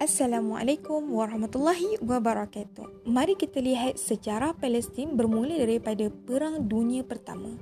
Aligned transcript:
Assalamualaikum 0.00 1.12
warahmatullahi 1.12 2.00
wabarakatuh. 2.00 3.04
Mari 3.04 3.36
kita 3.36 3.60
lihat 3.60 4.00
sejarah 4.00 4.56
Palestin 4.56 5.12
bermula 5.12 5.52
daripada 5.60 6.08
Perang 6.08 6.64
Dunia 6.64 7.04
Pertama. 7.04 7.60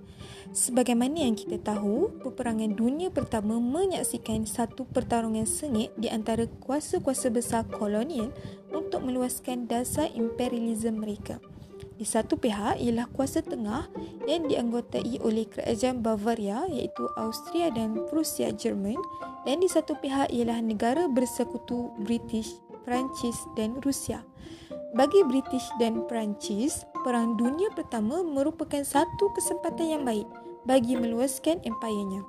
Sebagaimana 0.54 1.26
yang 1.26 1.34
kita 1.34 1.58
tahu, 1.58 2.14
peperangan 2.22 2.78
dunia 2.78 3.10
pertama 3.10 3.58
menyaksikan 3.58 4.46
satu 4.46 4.86
pertarungan 4.86 5.50
sengit 5.50 5.90
di 5.98 6.06
antara 6.14 6.46
kuasa-kuasa 6.62 7.26
besar 7.34 7.66
kolonial 7.66 8.30
untuk 8.70 9.02
meluaskan 9.02 9.66
dasar 9.66 10.06
imperialisme 10.14 10.94
mereka. 10.94 11.42
Di 11.98 12.06
satu 12.06 12.38
pihak 12.38 12.78
ialah 12.78 13.10
kuasa 13.10 13.42
tengah 13.42 13.90
yang 14.30 14.46
dianggotai 14.46 15.18
oleh 15.18 15.50
kerajaan 15.50 15.98
Bavaria 15.98 16.62
iaitu 16.70 17.10
Austria 17.18 17.74
dan 17.74 18.06
Prusia 18.06 18.54
Jerman 18.54 18.94
dan 19.42 19.58
di 19.58 19.66
satu 19.66 19.98
pihak 19.98 20.30
ialah 20.30 20.62
negara 20.62 21.10
bersekutu 21.10 21.90
British, 22.06 22.54
Perancis 22.86 23.34
dan 23.58 23.82
Rusia. 23.82 24.22
Bagi 24.94 25.26
British 25.26 25.66
dan 25.82 26.06
Perancis, 26.06 26.86
Perang 27.02 27.34
Dunia 27.34 27.66
Pertama 27.74 28.22
merupakan 28.22 28.80
satu 28.86 29.34
kesempatan 29.34 29.98
yang 29.98 30.02
baik 30.06 30.30
bagi 30.70 30.94
meluaskan 30.94 31.58
empayanya. 31.66 32.22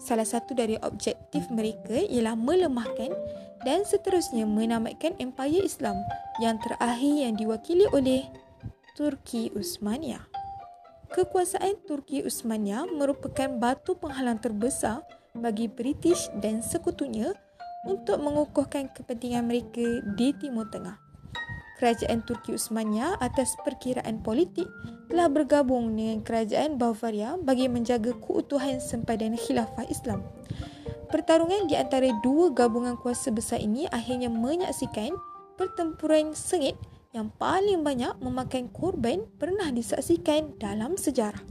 Salah 0.00 0.26
satu 0.26 0.56
dari 0.56 0.80
objektif 0.80 1.46
mereka 1.52 2.00
ialah 2.00 2.34
melemahkan 2.34 3.12
dan 3.62 3.86
seterusnya 3.86 4.48
menamatkan 4.48 5.14
empayar 5.22 5.62
Islam 5.62 5.94
yang 6.42 6.58
terakhir 6.58 7.12
yang 7.12 7.38
diwakili 7.38 7.86
oleh 7.94 8.26
Turki 8.92 9.48
Uthmaniyah. 9.56 10.20
Kekuasaan 11.16 11.80
Turki 11.88 12.20
Uthmaniyah 12.28 12.84
merupakan 12.92 13.48
batu 13.56 13.96
penghalang 13.96 14.36
terbesar 14.36 15.00
bagi 15.32 15.64
British 15.64 16.28
dan 16.44 16.60
sekutunya 16.60 17.32
untuk 17.88 18.20
mengukuhkan 18.20 18.92
kepentingan 18.92 19.48
mereka 19.48 20.04
di 20.12 20.36
Timur 20.36 20.68
Tengah. 20.68 21.00
Kerajaan 21.80 22.20
Turki 22.28 22.52
Uthmaniyah 22.52 23.16
atas 23.16 23.56
perkiraan 23.64 24.20
politik 24.20 24.68
telah 25.08 25.32
bergabung 25.32 25.96
dengan 25.96 26.20
kerajaan 26.20 26.76
Bavaria 26.76 27.40
bagi 27.40 27.72
menjaga 27.72 28.12
keutuhan 28.20 28.76
sempadan 28.76 29.40
khilafah 29.40 29.88
Islam. 29.88 30.20
Pertarungan 31.08 31.64
di 31.64 31.80
antara 31.80 32.12
dua 32.20 32.52
gabungan 32.52 33.00
kuasa 33.00 33.32
besar 33.32 33.56
ini 33.56 33.88
akhirnya 33.88 34.28
menyaksikan 34.28 35.16
pertempuran 35.56 36.36
sengit 36.36 36.76
yang 37.12 37.28
paling 37.36 37.84
banyak 37.84 38.16
memakan 38.24 38.72
korban 38.72 39.28
pernah 39.36 39.68
disaksikan 39.68 40.56
dalam 40.56 40.96
sejarah. 40.96 41.44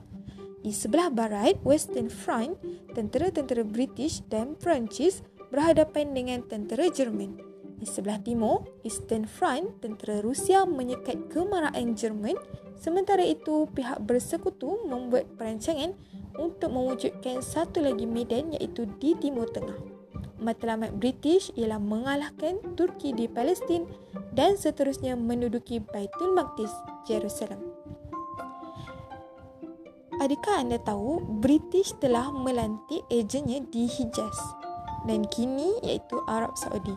Di 0.62 0.74
sebelah 0.74 1.10
barat, 1.14 1.58
Western 1.62 2.10
Front, 2.10 2.58
tentera-tentera 2.94 3.66
British 3.66 4.22
dan 4.30 4.58
Perancis 4.58 5.22
berhadapan 5.54 6.14
dengan 6.14 6.46
tentera 6.46 6.90
Jerman. 6.90 7.38
Di 7.82 7.90
sebelah 7.90 8.22
timur, 8.22 8.70
Eastern 8.86 9.26
Front, 9.26 9.82
tentera 9.82 10.22
Rusia 10.22 10.70
menyekat 10.70 11.34
kemarahan 11.34 11.98
Jerman. 11.98 12.38
Sementara 12.78 13.26
itu, 13.26 13.66
pihak 13.74 14.06
bersekutu 14.06 14.86
membuat 14.86 15.34
perancangan 15.34 15.98
untuk 16.38 16.70
mewujudkan 16.70 17.42
satu 17.42 17.82
lagi 17.82 18.06
medan 18.06 18.54
iaitu 18.54 18.86
di 19.02 19.18
Timur 19.18 19.50
Tengah 19.50 20.01
matlamat 20.42 20.98
British 20.98 21.54
ialah 21.56 21.78
mengalahkan 21.78 22.60
Turki 22.74 23.14
di 23.14 23.30
Palestin 23.30 23.86
dan 24.34 24.58
seterusnya 24.58 25.14
menduduki 25.14 25.80
Baitul 25.80 26.34
Maqdis, 26.34 26.74
Jerusalem. 27.06 27.62
Adakah 30.22 30.66
anda 30.66 30.78
tahu 30.82 31.22
British 31.42 31.94
telah 31.98 32.30
melantik 32.30 33.02
ejennya 33.10 33.64
di 33.70 33.90
Hijaz 33.90 34.38
dan 35.10 35.26
kini 35.30 35.82
iaitu 35.82 36.18
Arab 36.30 36.54
Saudi 36.58 36.94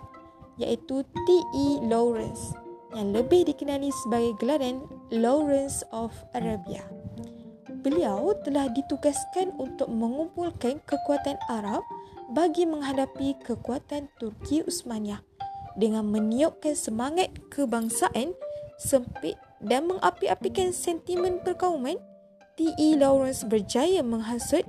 iaitu 0.61 1.03
T.E. 1.03 1.83
Lawrence 1.89 2.55
yang 2.95 3.11
lebih 3.11 3.49
dikenali 3.51 3.91
sebagai 4.07 4.39
gelaran 4.39 4.87
Lawrence 5.11 5.83
of 5.91 6.15
Arabia. 6.37 6.85
Beliau 7.83 8.33
telah 8.47 8.71
ditugaskan 8.73 9.53
untuk 9.61 9.91
mengumpulkan 9.93 10.81
kekuatan 10.89 11.37
Arab 11.53 11.85
bagi 12.33 12.65
menghadapi 12.65 13.37
kekuatan 13.45 14.09
Turki 14.17 14.65
Uthmaniyah 14.65 15.21
dengan 15.75 16.07
meniupkan 16.07 16.79
semangat 16.79 17.35
kebangsaan 17.51 18.33
sempit 18.79 19.37
dan 19.61 19.91
mengapi-apikan 19.91 20.71
sentimen 20.71 21.43
perkauman, 21.43 21.99
T.E. 22.55 22.95
Lawrence 22.95 23.43
berjaya 23.43 24.05
menghasut 24.05 24.63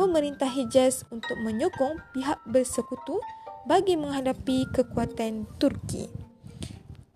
pemerintah 0.00 0.48
Hijaz 0.48 1.04
untuk 1.12 1.36
menyokong 1.44 2.00
pihak 2.16 2.40
bersekutu 2.48 3.20
bagi 3.68 3.98
menghadapi 3.98 4.70
kekuatan 4.72 5.44
Turki. 5.58 6.08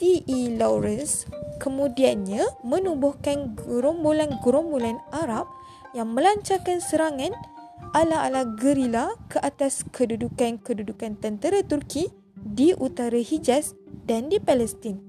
T.E. 0.01 0.57
Lawrence 0.57 1.29
kemudiannya 1.61 2.65
menubuhkan 2.65 3.53
gerombolan-gerombolan 3.57 4.97
Arab 5.13 5.45
yang 5.93 6.17
melancarkan 6.17 6.81
serangan 6.81 7.37
ala-ala 7.91 8.47
gerila 8.47 9.19
ke 9.27 9.43
atas 9.43 9.83
kedudukan-kedudukan 9.91 11.19
tentera 11.19 11.59
Turki 11.67 12.07
di 12.39 12.71
utara 12.79 13.19
Hijaz 13.19 13.75
dan 14.07 14.31
di 14.31 14.39
Palestin. 14.39 15.03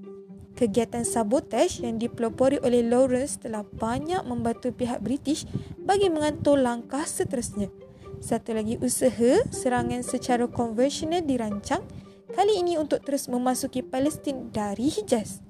Kegiatan 0.58 1.06
sabotaj 1.06 1.80
yang 1.80 1.96
dipelopori 1.96 2.60
oleh 2.60 2.84
Lawrence 2.84 3.40
telah 3.40 3.64
banyak 3.64 4.20
membantu 4.26 4.74
pihak 4.74 5.00
British 5.00 5.48
bagi 5.80 6.12
mengatur 6.12 6.60
langkah 6.60 7.06
seterusnya. 7.06 7.72
Satu 8.20 8.54
lagi 8.54 8.76
usaha 8.78 9.42
serangan 9.50 10.04
secara 10.04 10.46
konvensional 10.46 11.24
dirancang 11.24 11.82
kali 12.34 12.60
ini 12.60 12.76
untuk 12.78 13.02
terus 13.02 13.30
memasuki 13.30 13.80
Palestin 13.82 14.50
dari 14.50 14.90
Hijaz. 14.92 15.40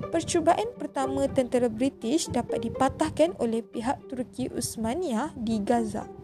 Percubaan 0.00 0.72
pertama 0.80 1.28
tentera 1.28 1.68
British 1.68 2.32
dapat 2.32 2.64
dipatahkan 2.64 3.36
oleh 3.36 3.60
pihak 3.60 4.00
Turki 4.08 4.48
Uthmaniyah 4.48 5.36
di 5.36 5.60
Gaza. 5.60 6.19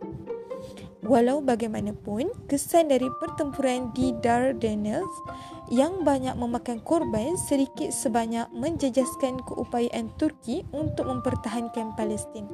Walau 1.07 1.39
bagaimanapun, 1.39 2.35
kesan 2.51 2.91
dari 2.91 3.07
pertempuran 3.23 3.95
di 3.95 4.11
Dardanelles 4.19 5.07
yang 5.71 6.03
banyak 6.03 6.35
memakan 6.35 6.83
korban 6.83 7.39
sedikit 7.39 7.95
sebanyak 7.95 8.51
menjejaskan 8.51 9.39
keupayaan 9.47 10.11
Turki 10.19 10.67
untuk 10.75 11.07
mempertahankan 11.07 11.95
Palestin. 11.95 12.51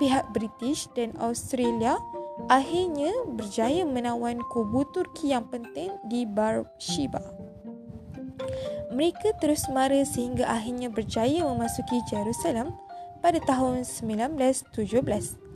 Pihak 0.00 0.32
British 0.32 0.88
dan 0.96 1.12
Australia 1.20 2.00
akhirnya 2.48 3.12
berjaya 3.36 3.84
menawan 3.84 4.40
kubu 4.48 4.88
Turki 4.96 5.36
yang 5.36 5.44
penting 5.52 5.92
di 6.08 6.24
Bar 6.24 6.64
Shiba. 6.80 7.20
Mereka 8.96 9.36
terus 9.44 9.68
mara 9.68 10.00
sehingga 10.08 10.48
akhirnya 10.48 10.88
berjaya 10.88 11.44
memasuki 11.44 12.00
Jerusalem 12.08 12.72
pada 13.20 13.36
tahun 13.44 13.84
1917. 13.84 15.47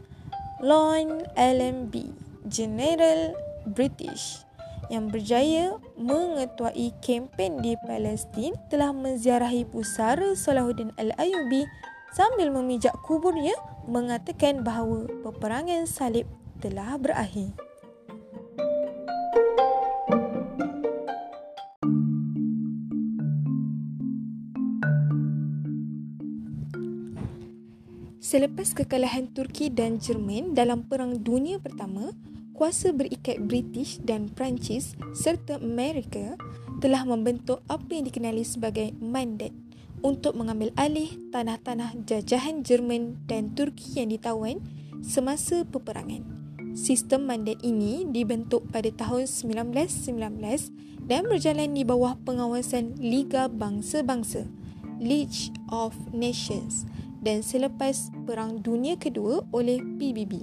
Lord 0.62 1.26
Allenby, 1.34 2.14
General 2.46 3.34
British 3.66 4.46
yang 4.94 5.10
berjaya 5.10 5.74
mengetuai 5.98 6.94
kempen 7.02 7.58
di 7.66 7.74
Palestin 7.82 8.54
telah 8.70 8.94
menziarahi 8.94 9.66
pusara 9.66 10.38
Salahuddin 10.38 10.94
Al-Ayubi 11.02 11.66
sambil 12.14 12.54
memijak 12.54 12.94
kuburnya 13.02 13.58
mengatakan 13.90 14.62
bahawa 14.62 15.10
peperangan 15.26 15.82
salib 15.90 16.30
telah 16.62 16.94
berakhir. 16.94 17.50
Selepas 28.32 28.72
kekalahan 28.72 29.28
Turki 29.28 29.68
dan 29.68 30.00
Jerman 30.00 30.56
dalam 30.56 30.88
Perang 30.88 31.20
Dunia 31.20 31.60
Pertama, 31.60 32.16
kuasa 32.56 32.88
berikat 32.88 33.36
British 33.44 34.00
dan 34.00 34.32
Perancis 34.32 34.96
serta 35.12 35.60
Amerika 35.60 36.40
telah 36.80 37.04
membentuk 37.04 37.60
apa 37.68 37.92
yang 37.92 38.08
dikenali 38.08 38.40
sebagai 38.40 38.96
mandat 39.04 39.52
untuk 40.00 40.32
mengambil 40.32 40.72
alih 40.80 41.12
tanah-tanah 41.28 41.92
jajahan 42.08 42.64
Jerman 42.64 43.20
dan 43.28 43.52
Turki 43.52 44.00
yang 44.00 44.08
ditawan 44.08 44.64
semasa 45.04 45.68
peperangan. 45.68 46.24
Sistem 46.72 47.28
mandat 47.28 47.60
ini 47.60 48.08
dibentuk 48.08 48.64
pada 48.72 48.88
tahun 48.88 49.28
1919 49.28 51.04
dan 51.04 51.28
berjalan 51.28 51.76
di 51.76 51.84
bawah 51.84 52.16
pengawasan 52.24 52.96
Liga 52.96 53.52
Bangsa-Bangsa, 53.52 54.48
League 55.04 55.52
of 55.68 55.92
Nations 56.16 56.88
dan 57.22 57.40
selepas 57.40 58.10
Perang 58.26 58.60
Dunia 58.60 58.98
Kedua 58.98 59.46
oleh 59.54 59.78
PBB. 59.78 60.42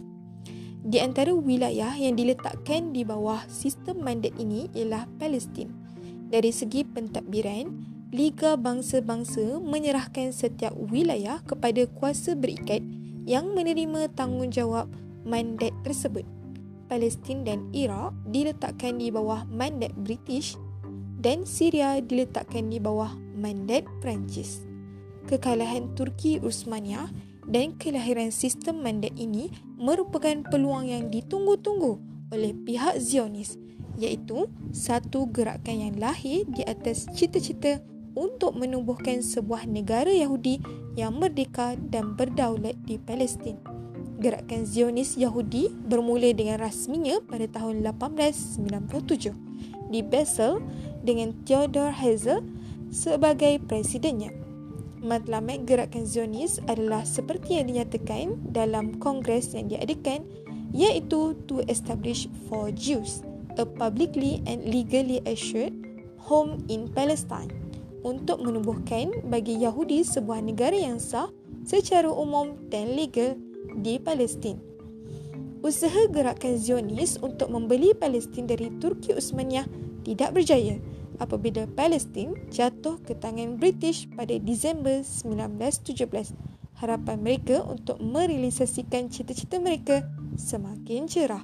Di 0.79 0.97
antara 1.03 1.35
wilayah 1.35 1.91
yang 1.91 2.15
diletakkan 2.15 2.95
di 2.95 3.03
bawah 3.03 3.43
sistem 3.51 3.99
mandat 3.99 4.31
ini 4.39 4.71
ialah 4.71 5.05
Palestin. 5.19 5.75
Dari 6.31 6.55
segi 6.55 6.87
pentadbiran, 6.87 7.67
Liga 8.09 8.57
Bangsa-Bangsa 8.57 9.61
menyerahkan 9.61 10.33
setiap 10.33 10.73
wilayah 10.73 11.43
kepada 11.45 11.85
kuasa 11.99 12.33
berikat 12.33 12.81
yang 13.27 13.53
menerima 13.53 14.09
tanggungjawab 14.17 14.89
mandat 15.27 15.75
tersebut. 15.85 16.25
Palestin 16.89 17.45
dan 17.45 17.69
Iraq 17.69 18.15
diletakkan 18.33 18.97
di 18.97 19.13
bawah 19.13 19.45
mandat 19.45 19.93
British. 19.93 20.57
dan 21.19 21.43
Syria 21.43 21.99
diletakkan 21.99 22.71
di 22.71 22.79
bawah 22.79 23.11
mandat 23.35 23.83
Perancis. 23.99 24.68
Kekalahan 25.29 25.93
Turki 25.93 26.41
Uthmaniyah 26.41 27.05
dan 27.45 27.77
kelahiran 27.77 28.33
sistem 28.33 28.81
mandat 28.81 29.13
ini 29.13 29.53
merupakan 29.77 30.33
peluang 30.49 30.89
yang 30.89 31.13
ditunggu-tunggu 31.13 32.01
oleh 32.33 32.57
pihak 32.65 32.97
Zionis 32.97 33.53
iaitu 34.01 34.49
satu 34.73 35.29
gerakan 35.29 35.85
yang 35.85 35.95
lahir 36.01 36.49
di 36.49 36.65
atas 36.65 37.05
cita-cita 37.13 37.77
untuk 38.17 38.57
menubuhkan 38.57 39.21
sebuah 39.21 39.69
negara 39.69 40.09
Yahudi 40.09 40.65
yang 40.97 41.21
merdeka 41.21 41.77
dan 41.77 42.17
berdaulat 42.17 42.73
di 42.89 42.97
Palestin. 42.97 43.61
Gerakan 44.17 44.65
Zionis 44.65 45.13
Yahudi 45.13 45.69
bermula 45.69 46.33
dengan 46.33 46.57
rasminya 46.57 47.21
pada 47.29 47.45
tahun 47.45 47.85
1897 47.85 49.93
di 49.93 50.01
Basel 50.01 50.57
dengan 51.05 51.37
Theodor 51.45 51.93
Herzl 51.93 52.41
sebagai 52.89 53.61
presidennya. 53.69 54.38
Matlamat 54.99 55.63
gerakan 55.63 56.03
Zionis 56.03 56.59
adalah 56.67 57.07
seperti 57.07 57.55
yang 57.55 57.71
dinyatakan 57.71 58.51
dalam 58.51 58.99
kongres 58.99 59.55
yang 59.55 59.71
diadakan 59.71 60.27
iaitu 60.75 61.39
to 61.47 61.63
establish 61.71 62.27
for 62.51 62.67
Jews 62.75 63.23
a 63.55 63.63
publicly 63.63 64.43
and 64.43 64.67
legally 64.67 65.23
assured 65.23 65.71
home 66.19 66.59
in 66.67 66.91
Palestine 66.91 67.47
untuk 68.03 68.43
menubuhkan 68.43 69.11
bagi 69.27 69.59
Yahudi 69.63 70.03
sebuah 70.03 70.43
negara 70.43 70.75
yang 70.75 70.99
sah 70.99 71.31
secara 71.63 72.11
umum 72.11 72.59
dan 72.67 72.95
legal 72.95 73.39
di 73.79 73.99
Palestin. 73.99 74.59
Usaha 75.63 76.07
gerakan 76.11 76.55
Zionis 76.55 77.19
untuk 77.19 77.51
membeli 77.51 77.91
Palestin 77.95 78.47
dari 78.47 78.71
Turki 78.79 79.15
Uthmaniyah 79.15 79.67
tidak 80.07 80.35
berjaya 80.35 80.79
apabila 81.19 81.67
Palestin 81.75 82.33
jatuh 82.49 82.97
ke 83.03 83.13
tangan 83.13 83.59
British 83.59 84.07
pada 84.15 84.33
Disember 84.39 85.03
1917. 85.03 86.33
Harapan 86.79 87.19
mereka 87.19 87.61
untuk 87.67 87.99
merealisasikan 87.99 89.11
cita-cita 89.11 89.59
mereka 89.59 90.07
semakin 90.39 91.05
cerah. 91.05 91.43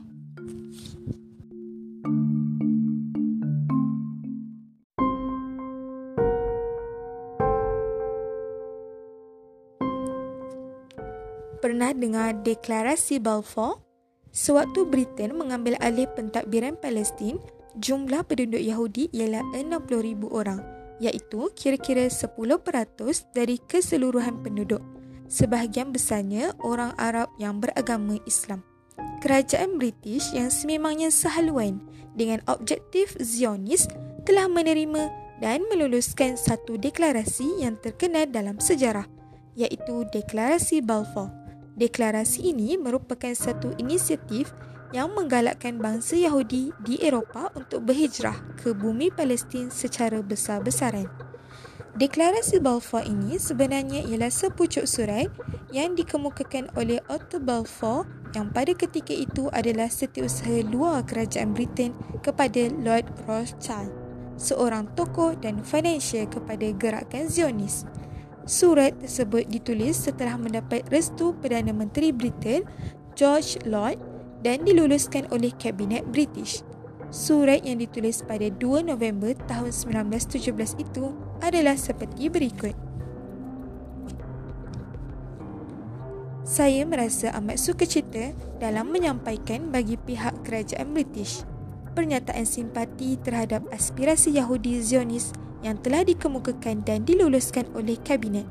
Pernah 11.60 11.92
dengar 11.98 12.46
deklarasi 12.46 13.20
Balfour? 13.20 13.82
Sewaktu 14.36 14.86
Britain 14.86 15.34
mengambil 15.34 15.80
alih 15.80 16.06
pentadbiran 16.12 16.76
Palestin, 16.78 17.40
jumlah 17.80 18.24
penduduk 18.28 18.62
Yahudi 18.62 19.12
ialah 19.12 19.44
60,000 19.54 20.28
orang, 20.32 20.60
iaitu 21.00 21.52
kira-kira 21.54 22.08
10% 22.08 22.42
dari 23.36 23.60
keseluruhan 23.68 24.40
penduduk. 24.44 24.82
Sebahagian 25.26 25.90
besarnya 25.90 26.54
orang 26.62 26.94
Arab 27.02 27.34
yang 27.42 27.58
beragama 27.58 28.22
Islam. 28.30 28.62
Kerajaan 29.26 29.82
British 29.82 30.30
yang 30.38 30.54
sememangnya 30.54 31.10
sehaluan 31.10 31.82
dengan 32.14 32.40
objektif 32.46 33.18
Zionis 33.18 33.90
telah 34.24 34.46
menerima 34.46 35.10
dan 35.42 35.66
meluluskan 35.68 36.40
satu 36.40 36.80
deklarasi 36.80 37.66
yang 37.66 37.76
terkenal 37.82 38.30
dalam 38.30 38.62
sejarah, 38.62 39.10
iaitu 39.58 40.08
Deklarasi 40.14 40.80
Balfour. 40.86 41.28
Deklarasi 41.76 42.56
ini 42.56 42.80
merupakan 42.80 43.36
satu 43.36 43.76
inisiatif 43.76 44.56
yang 44.94 45.16
menggalakkan 45.16 45.82
bangsa 45.82 46.20
Yahudi 46.20 46.76
di 46.84 47.02
Eropah 47.02 47.56
untuk 47.58 47.88
berhijrah 47.90 48.38
ke 48.60 48.76
bumi 48.76 49.10
Palestin 49.10 49.74
secara 49.74 50.22
besar-besaran. 50.22 51.10
Deklarasi 51.96 52.60
Balfour 52.60 53.08
ini 53.08 53.40
sebenarnya 53.40 54.04
ialah 54.04 54.28
sepucuk 54.28 54.84
surat 54.84 55.32
yang 55.72 55.96
dikemukakan 55.96 56.68
oleh 56.76 57.00
Otto 57.08 57.40
Balfour 57.40 58.04
yang 58.36 58.52
pada 58.52 58.76
ketika 58.76 59.16
itu 59.16 59.48
adalah 59.56 59.88
setiausaha 59.88 60.68
luar 60.68 61.08
kerajaan 61.08 61.56
Britain 61.56 61.96
kepada 62.20 62.68
Lord 62.84 63.08
Rothschild, 63.24 63.96
seorang 64.36 64.92
tokoh 65.00 65.40
dan 65.40 65.64
financial 65.64 66.28
kepada 66.28 66.68
gerakan 66.76 67.32
Zionis. 67.32 67.88
Surat 68.44 68.92
tersebut 69.00 69.48
ditulis 69.48 69.96
setelah 69.96 70.36
mendapat 70.36 70.84
restu 70.92 71.32
Perdana 71.40 71.72
Menteri 71.72 72.12
Britain 72.12 72.68
George 73.16 73.58
Lloyd 73.64 73.98
dan 74.46 74.62
diluluskan 74.62 75.26
oleh 75.34 75.50
Kabinet 75.58 76.06
British. 76.14 76.62
Surat 77.10 77.66
yang 77.66 77.82
ditulis 77.82 78.22
pada 78.22 78.46
2 78.46 78.86
November 78.86 79.34
tahun 79.50 79.74
1917 79.74 80.86
itu 80.86 81.18
adalah 81.42 81.74
seperti 81.74 82.30
berikut. 82.30 82.78
Saya 86.46 86.86
merasa 86.86 87.34
amat 87.42 87.58
sukacita 87.58 88.38
dalam 88.62 88.94
menyampaikan 88.94 89.74
bagi 89.74 89.98
pihak 89.98 90.46
kerajaan 90.46 90.94
British 90.94 91.42
pernyataan 91.98 92.46
simpati 92.46 93.18
terhadap 93.18 93.66
aspirasi 93.74 94.38
Yahudi 94.38 94.78
Zionis 94.84 95.34
yang 95.66 95.80
telah 95.82 96.06
dikemukakan 96.06 96.86
dan 96.86 97.02
diluluskan 97.08 97.66
oleh 97.74 97.98
Kabinet. 97.98 98.46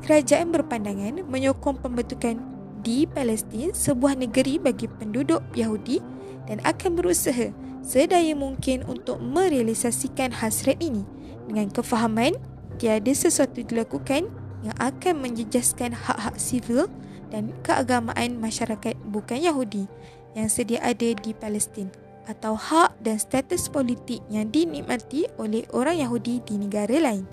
Kerajaan 0.00 0.54
berpandangan 0.54 1.26
menyokong 1.28 1.82
pembentukan 1.82 2.55
di 2.86 3.02
Palestin 3.10 3.74
sebuah 3.74 4.14
negeri 4.14 4.62
bagi 4.62 4.86
penduduk 4.86 5.42
Yahudi 5.58 5.98
dan 6.46 6.62
akan 6.62 6.94
berusaha 6.94 7.50
sedaya 7.82 8.30
mungkin 8.38 8.86
untuk 8.86 9.18
merealisasikan 9.18 10.30
hasrat 10.30 10.78
ini 10.78 11.02
dengan 11.50 11.66
kefahaman 11.74 12.38
tiada 12.78 13.10
sesuatu 13.10 13.66
dilakukan 13.66 14.30
yang 14.62 14.76
akan 14.78 15.18
menjejaskan 15.18 15.98
hak-hak 15.98 16.38
sivil 16.38 16.86
dan 17.34 17.50
keagamaan 17.66 18.38
masyarakat 18.38 18.94
bukan 19.10 19.42
Yahudi 19.42 19.90
yang 20.38 20.46
sedia 20.46 20.78
ada 20.78 21.10
di 21.10 21.34
Palestin 21.34 21.90
atau 22.30 22.54
hak 22.54 23.02
dan 23.02 23.18
status 23.18 23.66
politik 23.66 24.22
yang 24.30 24.50
dinikmati 24.50 25.26
oleh 25.38 25.66
orang 25.74 25.98
Yahudi 25.98 26.42
di 26.42 26.58
negara 26.58 26.98
lain. 26.98 27.26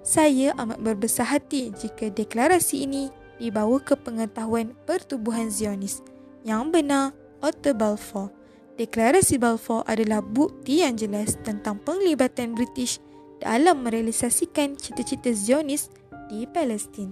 Saya 0.00 0.56
amat 0.56 0.80
berbesar 0.80 1.28
hati 1.28 1.68
jika 1.76 2.08
deklarasi 2.08 2.88
ini 2.88 3.12
dibawa 3.38 3.78
ke 3.82 3.94
pengetahuan 3.94 4.74
pertubuhan 4.84 5.48
Zionis. 5.48 6.02
Yang 6.42 6.64
benar, 6.70 7.04
Otto 7.40 7.74
Balfour. 7.74 8.34
Deklarasi 8.78 9.42
Balfour 9.42 9.82
adalah 9.90 10.22
bukti 10.22 10.86
yang 10.86 10.94
jelas 10.94 11.34
tentang 11.42 11.82
penglibatan 11.82 12.54
British 12.54 13.02
dalam 13.42 13.82
merealisasikan 13.82 14.78
cita-cita 14.78 15.34
Zionis 15.34 15.90
di 16.30 16.46
Palestin. 16.46 17.10